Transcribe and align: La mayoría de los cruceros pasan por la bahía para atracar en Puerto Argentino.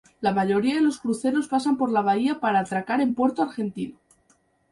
La 0.19 0.31
mayoría 0.33 0.73
de 0.73 0.81
los 0.81 0.97
cruceros 0.97 1.47
pasan 1.47 1.77
por 1.77 1.91
la 1.91 2.01
bahía 2.01 2.39
para 2.39 2.57
atracar 2.57 3.01
en 3.01 3.13
Puerto 3.13 3.43
Argentino. 3.43 3.99